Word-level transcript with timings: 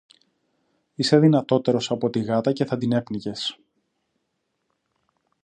Είσαι 0.95 1.19
δυνατότερος 1.19 1.91
από 1.91 2.09
τη 2.09 2.19
γάτα 2.19 2.51
και 2.53 2.65
θα 2.65 2.77
την 2.77 2.91
έπνιγες. 2.91 3.57